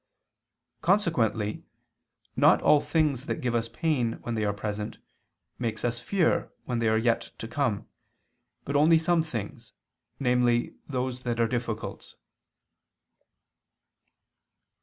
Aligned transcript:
Consequently 0.81 1.63
not 2.35 2.59
all 2.63 2.79
things 2.79 3.27
that 3.27 3.39
give 3.39 3.53
us 3.53 3.69
pain 3.69 4.13
when 4.23 4.33
they 4.33 4.43
are 4.43 4.51
present, 4.51 4.97
make 5.59 5.85
us 5.85 5.99
fear 5.99 6.51
when 6.65 6.79
they 6.79 6.87
are 6.87 6.97
yet 6.97 7.29
to 7.37 7.47
come, 7.47 7.87
but 8.65 8.75
only 8.75 8.97
some 8.97 9.21
things, 9.21 9.73
namely, 10.19 10.73
those 10.87 11.21
that 11.21 11.39
are 11.39 11.45
difficult. 11.47 12.15